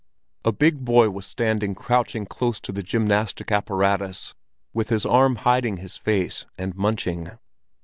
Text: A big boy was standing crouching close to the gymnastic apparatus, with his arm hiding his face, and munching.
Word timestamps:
A 0.43 0.51
big 0.51 0.83
boy 0.83 1.11
was 1.11 1.27
standing 1.27 1.75
crouching 1.75 2.25
close 2.25 2.59
to 2.61 2.71
the 2.71 2.81
gymnastic 2.81 3.51
apparatus, 3.51 4.33
with 4.73 4.89
his 4.89 5.05
arm 5.05 5.35
hiding 5.35 5.77
his 5.77 5.95
face, 5.95 6.47
and 6.57 6.75
munching. 6.75 7.29